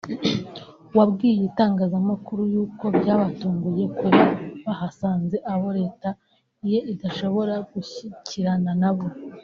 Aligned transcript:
wabwiye 0.97 1.35
itangazamakuru 1.49 2.41
yuko 2.53 2.85
byabatunguye 2.97 3.83
kuba 3.97 4.21
bahasanze 4.65 5.35
abo 5.53 5.69
leta 5.79 6.09
ye 6.69 6.79
idashobora 6.93 7.55
gushyikirana 7.73 8.71
nabo 8.81 9.07